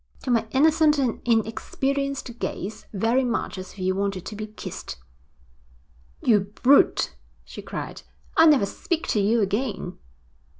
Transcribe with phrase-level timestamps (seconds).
[0.23, 4.97] 'To my innocent and inexperienced gaze very much as if you wanted to be kissed.'
[6.23, 7.13] 'You brute!'
[7.45, 8.01] she cried.
[8.35, 9.99] 'I'll never speak to you again.'